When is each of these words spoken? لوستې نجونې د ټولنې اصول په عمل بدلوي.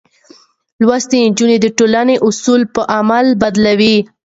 لوستې 0.85 1.17
نجونې 1.27 1.57
د 1.61 1.65
ټولنې 1.77 2.15
اصول 2.27 2.61
په 2.75 2.81
عمل 2.95 3.25
بدلوي. 3.41 3.97